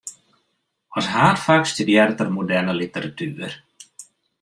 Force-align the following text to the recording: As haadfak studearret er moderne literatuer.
As 1.01 1.09
haadfak 1.17 1.69
studearret 1.73 2.25
er 2.27 2.33
moderne 2.41 2.77
literatuer. 2.83 3.53